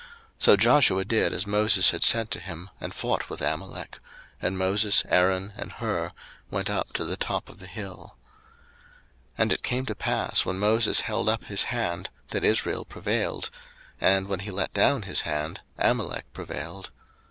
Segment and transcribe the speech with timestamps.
[0.39, 3.99] 02:017:010 So Joshua did as Moses had said to him, and fought with Amalek:
[4.41, 6.09] and Moses, Aaron, and Hur
[6.49, 8.15] went up to the top of the hill.
[9.37, 13.51] 02:017:011 And it came to pass, when Moses held up his hand, that Israel prevailed:
[13.99, 16.89] and when he let down his hand, Amalek prevailed.